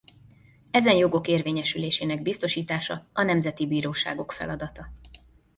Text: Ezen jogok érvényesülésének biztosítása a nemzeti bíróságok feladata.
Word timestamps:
Ezen 0.71 0.95
jogok 0.95 1.27
érvényesülésének 1.27 2.21
biztosítása 2.21 3.07
a 3.13 3.23
nemzeti 3.23 3.67
bíróságok 3.67 4.31
feladata. 4.31 4.89